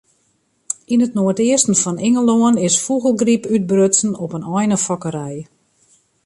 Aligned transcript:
Yn 0.93 1.03
it 1.05 1.15
noardeasten 1.17 1.75
fan 1.83 2.01
Ingelân 2.07 2.55
is 2.67 2.75
fûgelgryp 2.85 3.43
útbrutsen 3.55 4.11
op 4.23 4.31
in 4.37 4.43
einefokkerij. 4.61 5.37